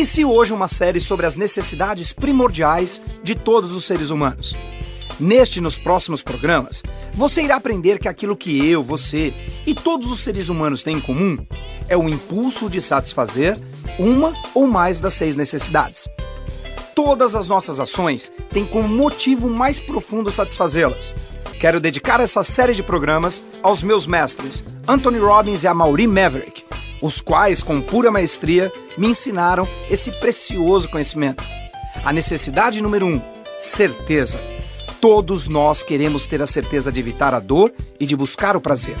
Inicio 0.00 0.32
hoje 0.32 0.50
uma 0.50 0.66
série 0.66 0.98
sobre 0.98 1.26
as 1.26 1.36
necessidades 1.36 2.10
primordiais 2.10 3.02
de 3.22 3.34
todos 3.34 3.74
os 3.74 3.84
seres 3.84 4.08
humanos. 4.08 4.56
Neste 5.20 5.58
e 5.58 5.60
nos 5.60 5.76
próximos 5.76 6.22
programas, 6.22 6.82
você 7.12 7.42
irá 7.42 7.56
aprender 7.56 7.98
que 7.98 8.08
aquilo 8.08 8.34
que 8.34 8.66
eu, 8.66 8.82
você 8.82 9.34
e 9.66 9.74
todos 9.74 10.10
os 10.10 10.20
seres 10.20 10.48
humanos 10.48 10.82
têm 10.82 10.96
em 10.96 11.00
comum 11.02 11.36
é 11.86 11.98
o 11.98 12.08
impulso 12.08 12.70
de 12.70 12.80
satisfazer 12.80 13.58
uma 13.98 14.32
ou 14.54 14.66
mais 14.66 15.00
das 15.00 15.12
seis 15.12 15.36
necessidades. 15.36 16.08
Todas 16.94 17.34
as 17.34 17.46
nossas 17.46 17.78
ações 17.78 18.32
têm 18.50 18.64
como 18.64 18.88
motivo 18.88 19.50
mais 19.50 19.80
profundo 19.80 20.30
satisfazê-las. 20.30 21.12
Quero 21.60 21.78
dedicar 21.78 22.20
essa 22.20 22.42
série 22.42 22.72
de 22.72 22.82
programas 22.82 23.44
aos 23.62 23.82
meus 23.82 24.06
mestres, 24.06 24.64
Anthony 24.88 25.18
Robbins 25.18 25.62
e 25.62 25.68
a 25.68 25.74
Mauri 25.74 26.06
Maverick, 26.06 26.64
os 27.00 27.20
quais, 27.20 27.62
com 27.62 27.80
pura 27.80 28.10
maestria, 28.10 28.72
me 28.96 29.08
ensinaram 29.08 29.66
esse 29.88 30.10
precioso 30.12 30.88
conhecimento. 30.88 31.42
A 32.04 32.12
necessidade 32.12 32.82
número 32.82 33.06
um: 33.06 33.20
certeza. 33.58 34.40
Todos 35.00 35.48
nós 35.48 35.82
queremos 35.82 36.26
ter 36.26 36.42
a 36.42 36.46
certeza 36.46 36.92
de 36.92 37.00
evitar 37.00 37.32
a 37.32 37.40
dor 37.40 37.72
e 37.98 38.04
de 38.04 38.14
buscar 38.14 38.56
o 38.56 38.60
prazer. 38.60 38.96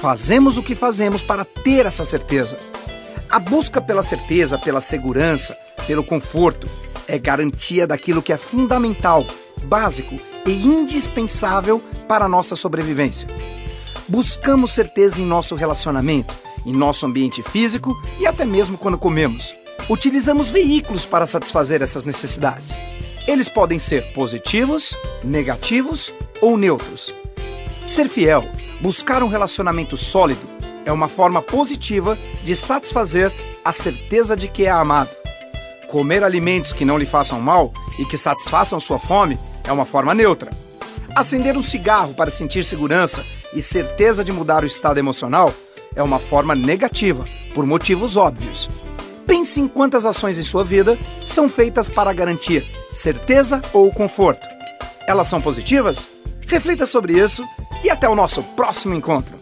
Fazemos 0.00 0.58
o 0.58 0.62
que 0.62 0.74
fazemos 0.74 1.22
para 1.22 1.44
ter 1.44 1.86
essa 1.86 2.04
certeza. 2.04 2.58
A 3.30 3.38
busca 3.38 3.80
pela 3.80 4.02
certeza, 4.02 4.58
pela 4.58 4.80
segurança, 4.80 5.56
pelo 5.86 6.04
conforto, 6.04 6.66
é 7.06 7.18
garantia 7.18 7.86
daquilo 7.86 8.22
que 8.22 8.32
é 8.32 8.36
fundamental, 8.36 9.24
básico 9.64 10.16
e 10.46 10.52
indispensável 10.52 11.80
para 12.06 12.24
a 12.24 12.28
nossa 12.28 12.56
sobrevivência. 12.56 13.28
Buscamos 14.08 14.72
certeza 14.72 15.20
em 15.20 15.24
nosso 15.24 15.54
relacionamento, 15.54 16.34
em 16.64 16.72
nosso 16.72 17.06
ambiente 17.06 17.42
físico 17.42 18.00
e 18.18 18.26
até 18.26 18.44
mesmo 18.44 18.76
quando 18.78 18.98
comemos. 18.98 19.54
Utilizamos 19.88 20.50
veículos 20.50 21.04
para 21.04 21.26
satisfazer 21.26 21.82
essas 21.82 22.04
necessidades. 22.04 22.78
Eles 23.26 23.48
podem 23.48 23.78
ser 23.78 24.12
positivos, 24.12 24.96
negativos 25.22 26.12
ou 26.40 26.56
neutros. 26.56 27.12
Ser 27.86 28.08
fiel, 28.08 28.44
buscar 28.80 29.22
um 29.22 29.28
relacionamento 29.28 29.96
sólido, 29.96 30.48
é 30.84 30.92
uma 30.92 31.08
forma 31.08 31.42
positiva 31.42 32.18
de 32.44 32.56
satisfazer 32.56 33.34
a 33.64 33.72
certeza 33.72 34.36
de 34.36 34.48
que 34.48 34.64
é 34.64 34.70
amado. 34.70 35.10
Comer 35.88 36.22
alimentos 36.22 36.72
que 36.72 36.84
não 36.84 36.96
lhe 36.96 37.06
façam 37.06 37.40
mal 37.40 37.72
e 37.98 38.04
que 38.04 38.16
satisfaçam 38.16 38.78
sua 38.78 38.98
fome 38.98 39.38
é 39.64 39.72
uma 39.72 39.84
forma 39.84 40.14
neutra. 40.14 40.50
Acender 41.14 41.56
um 41.56 41.62
cigarro 41.62 42.14
para 42.14 42.30
sentir 42.30 42.64
segurança 42.64 43.24
e 43.52 43.60
certeza 43.60 44.22
de 44.22 44.32
mudar 44.32 44.62
o 44.62 44.66
estado 44.66 44.98
emocional 44.98 45.52
é 45.94 46.02
uma 46.02 46.18
forma 46.18 46.54
negativa, 46.54 47.24
por 47.54 47.66
motivos 47.66 48.16
óbvios. 48.16 48.68
Pense 49.26 49.60
em 49.60 49.68
quantas 49.68 50.04
ações 50.04 50.38
em 50.38 50.42
sua 50.42 50.64
vida 50.64 50.98
são 51.26 51.48
feitas 51.48 51.88
para 51.88 52.12
garantir 52.12 52.66
certeza 52.92 53.62
ou 53.72 53.90
conforto. 53.90 54.46
Elas 55.06 55.28
são 55.28 55.40
positivas? 55.40 56.10
Reflita 56.46 56.86
sobre 56.86 57.18
isso 57.18 57.44
e 57.82 57.90
até 57.90 58.08
o 58.08 58.14
nosso 58.14 58.42
próximo 58.42 58.94
encontro. 58.94 59.39